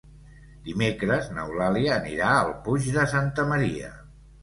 Dimecres 0.69 1.27
n'Eulàlia 1.35 1.93
anirà 1.99 2.35
al 2.41 2.53
Puig 2.67 2.91
de 2.99 3.09
Santa 3.17 3.51
Maria. 3.55 3.97